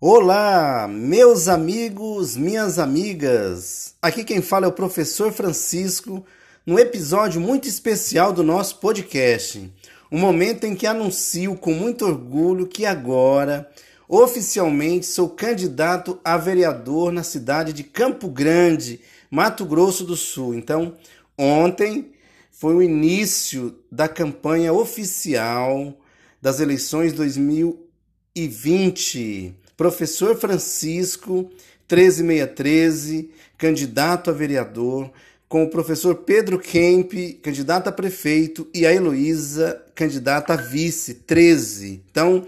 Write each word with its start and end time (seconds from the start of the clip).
Olá, 0.00 0.86
meus 0.86 1.48
amigos, 1.48 2.36
minhas 2.36 2.78
amigas. 2.78 3.96
Aqui 4.00 4.22
quem 4.22 4.40
fala 4.40 4.66
é 4.66 4.68
o 4.68 4.72
professor 4.72 5.32
Francisco, 5.32 6.24
num 6.64 6.78
episódio 6.78 7.40
muito 7.40 7.66
especial 7.66 8.32
do 8.32 8.44
nosso 8.44 8.76
podcast. 8.76 9.68
Um 10.08 10.20
momento 10.20 10.62
em 10.62 10.76
que 10.76 10.86
anuncio 10.86 11.56
com 11.56 11.74
muito 11.74 12.06
orgulho 12.06 12.68
que 12.68 12.86
agora, 12.86 13.68
oficialmente, 14.08 15.04
sou 15.04 15.30
candidato 15.30 16.20
a 16.22 16.36
vereador 16.36 17.10
na 17.10 17.24
cidade 17.24 17.72
de 17.72 17.82
Campo 17.82 18.28
Grande, 18.28 19.00
Mato 19.28 19.64
Grosso 19.64 20.04
do 20.04 20.14
Sul. 20.14 20.54
Então, 20.54 20.94
ontem 21.36 22.12
foi 22.52 22.72
o 22.72 22.84
início 22.84 23.76
da 23.90 24.06
campanha 24.06 24.72
oficial 24.72 25.92
das 26.40 26.60
eleições 26.60 27.12
2020 27.12 29.56
professor 29.78 30.36
Francisco, 30.36 31.48
13613, 31.86 33.30
candidato 33.56 34.28
a 34.28 34.32
vereador, 34.32 35.08
com 35.48 35.62
o 35.62 35.70
professor 35.70 36.16
Pedro 36.16 36.58
Kemp, 36.58 37.12
candidato 37.40 37.86
a 37.86 37.92
prefeito, 37.92 38.68
e 38.74 38.84
a 38.84 38.92
Heloísa, 38.92 39.80
candidata 39.94 40.52
a 40.52 40.56
vice, 40.56 41.14
13. 41.14 42.02
Então, 42.10 42.44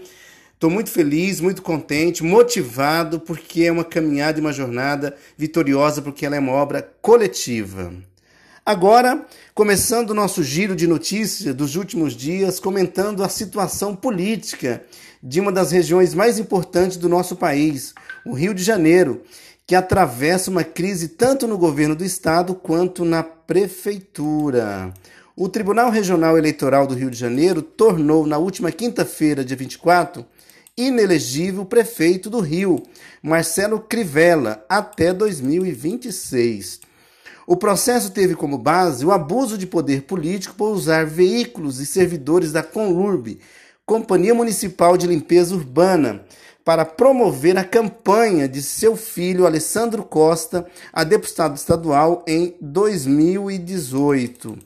estou 0.53 0.69
muito 0.69 0.91
feliz, 0.91 1.39
muito 1.39 1.61
contente, 1.61 2.21
motivado, 2.21 3.17
porque 3.17 3.63
é 3.63 3.71
uma 3.71 3.85
caminhada 3.85 4.37
e 4.37 4.41
uma 4.41 4.51
jornada 4.51 5.15
vitoriosa, 5.37 6.01
porque 6.01 6.25
ela 6.25 6.35
é 6.35 6.39
uma 6.39 6.51
obra 6.51 6.81
coletiva. 7.01 7.93
Agora, 8.63 9.25
começando 9.55 10.11
o 10.11 10.13
nosso 10.13 10.43
giro 10.43 10.75
de 10.75 10.85
notícias 10.85 11.55
dos 11.55 11.75
últimos 11.75 12.13
dias, 12.13 12.59
comentando 12.59 13.23
a 13.23 13.29
situação 13.29 13.95
política 13.95 14.83
de 15.21 15.39
uma 15.39 15.51
das 15.51 15.71
regiões 15.71 16.13
mais 16.13 16.37
importantes 16.37 16.95
do 16.95 17.09
nosso 17.09 17.35
país, 17.35 17.95
o 18.23 18.33
Rio 18.33 18.53
de 18.53 18.63
Janeiro, 18.63 19.23
que 19.65 19.73
atravessa 19.73 20.51
uma 20.51 20.63
crise 20.63 21.07
tanto 21.07 21.47
no 21.47 21.57
governo 21.57 21.95
do 21.95 22.05
estado 22.05 22.53
quanto 22.53 23.03
na 23.03 23.23
prefeitura. 23.23 24.93
O 25.35 25.49
Tribunal 25.49 25.89
Regional 25.89 26.37
Eleitoral 26.37 26.85
do 26.85 26.93
Rio 26.93 27.09
de 27.09 27.17
Janeiro 27.17 27.63
tornou, 27.63 28.27
na 28.27 28.37
última 28.37 28.71
quinta-feira, 28.71 29.43
dia 29.43 29.57
24, 29.57 30.23
inelegível 30.77 31.63
o 31.63 31.65
prefeito 31.65 32.29
do 32.29 32.39
Rio, 32.39 32.83
Marcelo 33.23 33.79
Crivella, 33.79 34.63
até 34.69 35.11
2026. 35.11 36.90
O 37.47 37.55
processo 37.55 38.11
teve 38.11 38.35
como 38.35 38.57
base 38.57 39.05
o 39.05 39.11
abuso 39.11 39.57
de 39.57 39.65
poder 39.65 40.03
político 40.03 40.55
por 40.55 40.71
usar 40.71 41.05
veículos 41.05 41.79
e 41.79 41.85
servidores 41.85 42.51
da 42.51 42.61
Conlurb 42.61 43.39
Companhia 43.85 44.33
Municipal 44.33 44.95
de 44.95 45.07
Limpeza 45.07 45.53
Urbana, 45.53 46.23
para 46.63 46.85
promover 46.85 47.57
a 47.57 47.63
campanha 47.63 48.47
de 48.47 48.61
seu 48.61 48.95
filho 48.95 49.45
Alessandro 49.45 50.03
Costa 50.03 50.65
a 50.93 51.03
deputado 51.03 51.57
estadual 51.57 52.23
em 52.27 52.55
2018. 52.61 54.57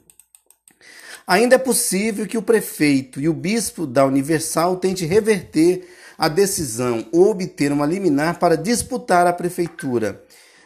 Ainda 1.26 1.56
é 1.56 1.58
possível 1.58 2.28
que 2.28 2.38
o 2.38 2.42
prefeito 2.42 3.20
e 3.20 3.28
o 3.28 3.34
bispo 3.34 3.88
da 3.88 4.06
Universal 4.06 4.76
tentem 4.76 5.08
reverter 5.08 5.88
a 6.18 6.28
decisão 6.28 7.08
ou 7.12 7.32
obter 7.32 7.72
uma 7.72 7.86
liminar 7.86 8.38
para 8.38 8.56
disputar 8.56 9.26
a 9.26 9.34
prefeitura. 9.34 10.22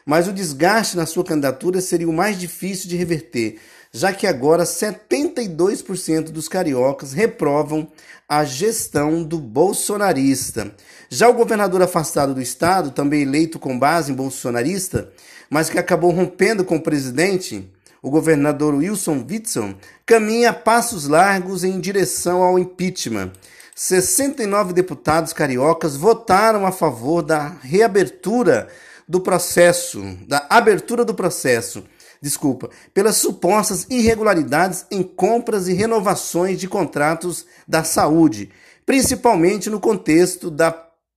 Mas 0.09 0.27
o 0.27 0.33
desgaste 0.33 0.97
na 0.97 1.05
sua 1.05 1.23
candidatura 1.23 1.79
seria 1.79 2.09
o 2.09 2.11
mais 2.11 2.35
difícil 2.35 2.89
de 2.89 2.95
reverter, 2.95 3.59
já 3.91 4.11
que 4.11 4.25
agora 4.25 4.63
72% 4.63 6.31
dos 6.31 6.47
cariocas 6.47 7.13
reprovam 7.13 7.87
a 8.27 8.43
gestão 8.43 9.21
do 9.21 9.37
bolsonarista. 9.37 10.73
Já 11.11 11.29
o 11.29 11.35
governador 11.35 11.83
afastado 11.83 12.33
do 12.33 12.41
estado, 12.41 12.89
também 12.89 13.21
eleito 13.21 13.59
com 13.59 13.77
base 13.77 14.11
em 14.11 14.15
bolsonarista, 14.15 15.11
mas 15.47 15.69
que 15.69 15.77
acabou 15.77 16.09
rompendo 16.09 16.65
com 16.65 16.77
o 16.77 16.81
presidente, 16.81 17.71
o 18.01 18.09
governador 18.09 18.73
Wilson 18.73 19.23
Witson, 19.29 19.75
caminha 20.07 20.49
a 20.49 20.53
passos 20.53 21.07
largos 21.07 21.63
em 21.63 21.79
direção 21.79 22.41
ao 22.41 22.57
impeachment. 22.57 23.31
69 23.75 24.73
deputados 24.73 25.33
cariocas 25.33 25.95
votaram 25.95 26.65
a 26.65 26.71
favor 26.71 27.21
da 27.21 27.49
reabertura 27.61 28.69
do 29.09 29.19
processo, 29.19 30.01
da 30.25 30.45
abertura 30.49 31.03
do 31.03 31.13
processo 31.13 31.83
desculpa, 32.21 32.69
pelas 32.93 33.17
supostas 33.17 33.85
irregularidades 33.89 34.85
em 34.91 35.01
compras 35.01 35.67
e 35.67 35.73
renovações 35.73 36.59
de 36.59 36.67
contratos 36.67 37.45
da 37.67 37.83
saúde, 37.83 38.49
principalmente 38.85 39.69
no 39.69 39.79
contexto 39.79 40.51
da 40.51 40.71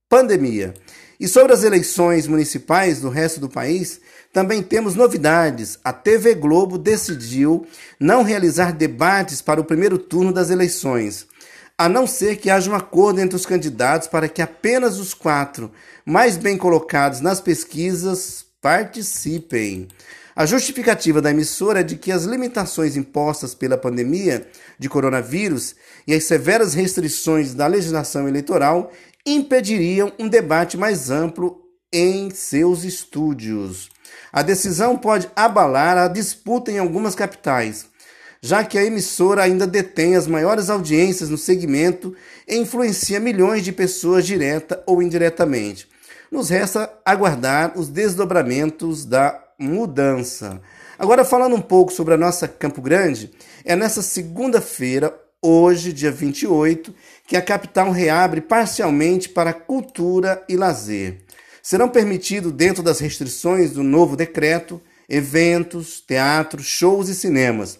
pandemia. 0.09 0.75
E 1.19 1.29
sobre 1.29 1.53
as 1.53 1.63
eleições 1.63 2.27
municipais 2.27 3.01
do 3.01 3.09
resto 3.09 3.41
do 3.41 3.49
país, 3.49 4.01
também 4.33 4.63
temos 4.63 4.95
novidades. 4.95 5.79
A 5.85 5.93
TV 5.93 6.35
Globo 6.35 6.77
decidiu 6.79 7.67
não 7.99 8.23
realizar 8.23 8.73
debates 8.73 9.41
para 9.41 9.61
o 9.61 9.65
primeiro 9.65 9.99
turno 9.99 10.33
das 10.33 10.51
eleições, 10.51 11.27
a 11.83 11.89
não 11.89 12.07
ser 12.07 12.37
que 12.37 12.49
haja 12.49 12.71
um 12.71 12.77
acordo 12.77 13.21
entre 13.21 13.35
os 13.35 13.45
candidatos 13.45 14.07
para 14.07 14.29
que 14.29 14.41
apenas 14.41 15.01
os 15.01 15.13
quatro 15.13 15.69
mais 16.07 16.37
bem 16.37 16.57
colocados 16.57 17.21
nas 17.21 17.41
pesquisas 17.41 18.45
participem. 18.61 19.89
A 20.37 20.47
justificativa 20.47 21.21
da 21.21 21.33
emissora 21.33 21.81
é 21.81 21.83
de 21.83 21.97
que 21.97 22.13
as 22.13 22.23
limitações 22.23 22.97
impostas 22.97 23.53
pela 23.53 23.77
pandemia 23.77 24.47
de 24.79 24.89
coronavírus 24.89 25.75
e 26.07 26.15
as 26.15 26.23
severas 26.23 26.73
restrições 26.73 27.53
da 27.53 27.67
legislação 27.67 28.29
eleitoral 28.29 28.93
impediriam 29.27 30.13
um 30.21 30.29
debate 30.29 30.77
mais 30.77 31.11
amplo 31.11 31.63
em 31.93 32.31
seus 32.31 32.85
estúdios. 32.85 33.91
A 34.33 34.43
decisão 34.43 34.97
pode 34.97 35.29
abalar 35.35 35.99
a 35.99 36.07
disputa 36.07 36.71
em 36.71 36.79
algumas 36.79 37.17
capitais, 37.17 37.87
já 38.43 38.65
que 38.65 38.77
a 38.77 38.85
emissora 38.85 39.45
ainda 39.45 39.69
detém 39.69 40.17
as 40.17 40.27
maiores 40.27 40.69
audiências 40.69 41.31
no 41.31 41.39
segmento 41.39 42.13
e 42.47 42.57
influencia 42.57 43.21
milhões 43.21 43.63
de 43.63 43.71
pessoas 43.71 44.27
direta 44.27 44.83
ou 44.85 45.01
indiretamente. 45.01 45.89
Nos 46.29 46.51
resta 46.51 46.93
aguardar 47.05 47.79
os 47.79 47.89
desdobramentos 47.89 49.05
da 49.05 49.41
mudança. 49.57 50.61
Agora, 50.99 51.25
falando 51.25 51.55
um 51.55 51.61
pouco 51.61 51.93
sobre 51.93 52.15
a 52.15 52.17
nossa 52.17 52.49
Campo 52.49 52.83
Grande, 52.83 53.31
é 53.65 53.77
nessa 53.77 54.03
segunda-feira, 54.03 55.17
hoje, 55.41 55.93
dia 55.93 56.11
28, 56.11 56.93
que 57.27 57.37
a 57.37 57.43
capital 57.43 57.93
reabre 57.93 58.41
parcialmente 58.41 59.29
para 59.29 59.53
cultura 59.53 60.43
e 60.49 60.57
lazer. 60.57 61.19
Serão 61.63 61.89
permitidos, 61.89 62.51
dentro 62.51 62.83
das 62.83 62.99
restrições 62.99 63.71
do 63.71 63.85
novo 63.85 64.17
decreto, 64.17 64.81
eventos, 65.09 66.01
teatros, 66.01 66.67
shows 66.67 67.09
e 67.09 67.15
cinemas, 67.15 67.79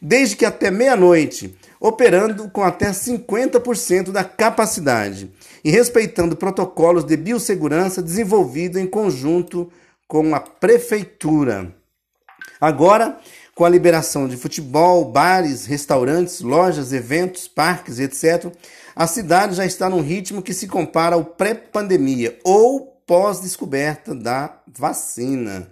desde 0.00 0.36
que 0.36 0.44
até 0.44 0.70
meia-noite, 0.70 1.56
operando 1.78 2.48
com 2.50 2.62
até 2.62 2.90
50% 2.90 4.10
da 4.10 4.24
capacidade 4.24 5.30
e 5.64 5.70
respeitando 5.70 6.36
protocolos 6.36 7.04
de 7.04 7.16
biossegurança 7.16 8.02
desenvolvidos 8.02 8.80
em 8.80 8.86
conjunto 8.86 9.70
com 10.06 10.34
a 10.34 10.40
prefeitura. 10.40 11.74
Agora, 12.60 13.18
com 13.54 13.64
a 13.64 13.68
liberação 13.68 14.26
de 14.26 14.36
futebol, 14.36 15.04
bares, 15.04 15.66
restaurantes, 15.66 16.40
lojas, 16.40 16.92
eventos, 16.92 17.46
parques, 17.46 17.98
etc., 17.98 18.52
a 18.94 19.06
cidade 19.06 19.54
já 19.54 19.64
está 19.64 19.88
num 19.88 20.02
ritmo 20.02 20.42
que 20.42 20.52
se 20.52 20.66
compara 20.66 21.14
ao 21.14 21.24
pré-pandemia 21.24 22.38
ou 22.44 23.02
pós-descoberta 23.06 24.14
da 24.14 24.58
vacina. 24.78 25.68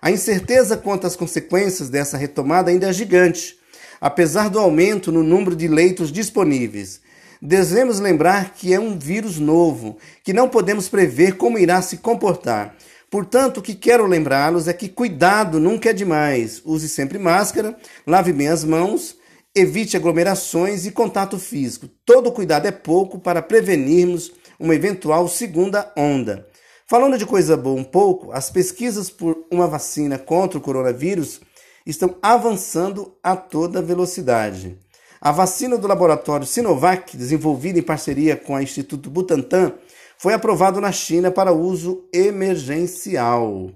A 0.00 0.10
incerteza 0.10 0.76
quanto 0.76 1.06
às 1.06 1.14
consequências 1.14 1.88
dessa 1.88 2.16
retomada 2.16 2.70
ainda 2.70 2.88
é 2.88 2.92
gigante, 2.92 3.56
apesar 4.02 4.50
do 4.50 4.58
aumento 4.58 5.10
no 5.10 5.22
número 5.22 5.56
de 5.56 5.66
leitos 5.66 6.12
disponíveis. 6.12 7.00
Devemos 7.40 7.98
lembrar 7.98 8.52
que 8.52 8.74
é 8.74 8.78
um 8.78 8.98
vírus 8.98 9.38
novo, 9.38 9.96
que 10.22 10.34
não 10.34 10.50
podemos 10.50 10.90
prever 10.90 11.38
como 11.38 11.58
irá 11.58 11.80
se 11.80 11.96
comportar 11.96 12.76
Portanto, 13.12 13.58
o 13.58 13.62
que 13.62 13.74
quero 13.74 14.06
lembrá-los 14.06 14.66
é 14.68 14.72
que 14.72 14.88
cuidado 14.88 15.60
nunca 15.60 15.90
é 15.90 15.92
demais. 15.92 16.62
Use 16.64 16.88
sempre 16.88 17.18
máscara, 17.18 17.76
lave 18.06 18.32
bem 18.32 18.48
as 18.48 18.64
mãos, 18.64 19.14
evite 19.54 19.98
aglomerações 19.98 20.86
e 20.86 20.90
contato 20.90 21.38
físico. 21.38 21.90
Todo 22.06 22.32
cuidado 22.32 22.64
é 22.64 22.70
pouco 22.70 23.18
para 23.18 23.42
prevenirmos 23.42 24.32
uma 24.58 24.74
eventual 24.74 25.28
segunda 25.28 25.92
onda. 25.94 26.48
Falando 26.86 27.18
de 27.18 27.26
coisa 27.26 27.54
boa 27.54 27.78
um 27.78 27.84
pouco, 27.84 28.32
as 28.32 28.48
pesquisas 28.48 29.10
por 29.10 29.44
uma 29.50 29.66
vacina 29.66 30.16
contra 30.16 30.56
o 30.56 30.62
coronavírus 30.62 31.38
estão 31.86 32.16
avançando 32.22 33.14
a 33.22 33.36
toda 33.36 33.82
velocidade. 33.82 34.78
A 35.20 35.30
vacina 35.30 35.78
do 35.78 35.86
laboratório 35.86 36.46
Sinovac, 36.46 37.16
desenvolvida 37.16 37.78
em 37.78 37.82
parceria 37.82 38.36
com 38.36 38.54
o 38.54 38.60
Instituto 38.60 39.08
Butantan, 39.08 39.72
foi 40.18 40.34
aprovado 40.34 40.80
na 40.80 40.92
China 40.92 41.30
para 41.30 41.52
uso 41.52 42.04
emergencial. 42.12 43.70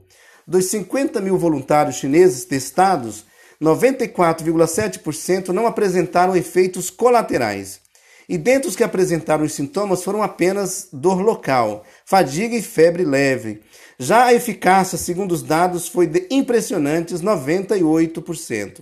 Dos 0.47 0.67
50 0.67 1.21
mil 1.21 1.37
voluntários 1.37 1.97
chineses 1.97 2.45
testados, 2.45 3.25
94,7% 3.61 5.49
não 5.49 5.67
apresentaram 5.67 6.37
efeitos 6.37 6.91
colaterais. 6.91 7.81
E 8.29 8.37
dentre 8.37 8.69
os 8.69 8.75
que 8.75 8.83
apresentaram 8.83 9.45
os 9.45 9.53
sintomas 9.53 10.03
foram 10.03 10.23
apenas 10.23 10.89
dor 10.93 11.21
local, 11.21 11.85
fadiga 12.05 12.57
e 12.57 12.63
febre 12.63 13.05
leve. 13.05 13.61
Já 13.99 14.25
a 14.25 14.35
eficácia, 14.35 14.99
segundo 14.99 15.33
os 15.33 15.43
dados, 15.43 15.89
foi 15.89 16.07
de 16.07 16.27
impressionantes 16.31 17.23
98%. 17.23 18.81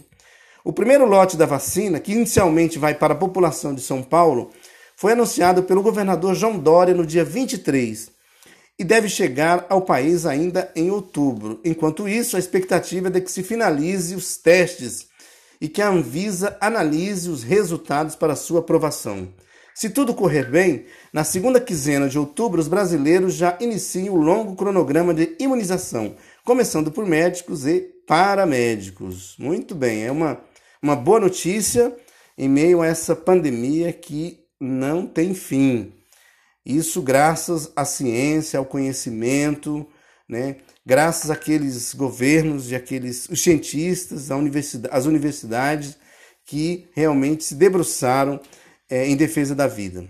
O 0.64 0.72
primeiro 0.72 1.04
lote 1.04 1.36
da 1.36 1.44
vacina, 1.44 2.00
que 2.00 2.12
inicialmente 2.12 2.78
vai 2.78 2.94
para 2.94 3.12
a 3.12 3.16
população 3.16 3.74
de 3.74 3.82
São 3.82 4.02
Paulo, 4.02 4.50
foi 4.96 5.12
anunciado 5.12 5.62
pelo 5.64 5.82
governador 5.82 6.34
João 6.34 6.58
Dória 6.58 6.94
no 6.94 7.04
dia 7.04 7.24
23 7.24 8.10
e 8.78 8.82
deve 8.82 9.08
chegar 9.08 9.66
ao 9.68 9.82
país 9.82 10.24
ainda 10.26 10.70
em 10.74 10.90
outubro. 10.90 11.60
Enquanto 11.64 12.08
isso, 12.08 12.36
a 12.36 12.38
expectativa 12.38 13.08
é 13.08 13.10
de 13.10 13.20
que 13.20 13.30
se 13.30 13.42
finalize 13.42 14.14
os 14.14 14.36
testes 14.36 15.06
e 15.64 15.68
que 15.68 15.80
a 15.80 15.88
Anvisa 15.88 16.58
analise 16.60 17.30
os 17.30 17.42
resultados 17.42 18.14
para 18.14 18.36
sua 18.36 18.60
aprovação. 18.60 19.32
Se 19.74 19.88
tudo 19.88 20.12
correr 20.12 20.50
bem, 20.50 20.84
na 21.10 21.24
segunda 21.24 21.58
quinzena 21.58 22.06
de 22.06 22.18
outubro, 22.18 22.60
os 22.60 22.68
brasileiros 22.68 23.32
já 23.32 23.56
iniciam 23.58 24.14
o 24.14 24.20
longo 24.20 24.56
cronograma 24.56 25.14
de 25.14 25.34
imunização, 25.40 26.16
começando 26.44 26.90
por 26.90 27.06
médicos 27.06 27.66
e 27.66 27.80
paramédicos. 28.06 29.36
Muito 29.38 29.74
bem, 29.74 30.04
é 30.04 30.12
uma 30.12 30.38
uma 30.82 30.94
boa 30.94 31.18
notícia 31.18 31.96
em 32.36 32.46
meio 32.46 32.82
a 32.82 32.86
essa 32.86 33.16
pandemia 33.16 33.90
que 33.90 34.40
não 34.60 35.06
tem 35.06 35.32
fim. 35.32 35.94
Isso 36.62 37.00
graças 37.00 37.72
à 37.74 37.86
ciência, 37.86 38.58
ao 38.58 38.66
conhecimento, 38.66 39.86
né? 40.28 40.56
graças 40.84 41.30
àqueles 41.30 41.94
governos 41.94 42.70
e 42.70 42.74
àqueles 42.74 43.28
cientistas, 43.34 44.30
universidade, 44.30 45.08
universidades 45.08 45.96
que 46.44 46.86
realmente 46.94 47.44
se 47.44 47.54
debruçaram 47.54 48.40
é, 48.88 49.08
em 49.08 49.16
defesa 49.16 49.54
da 49.54 49.66
vida. 49.66 50.04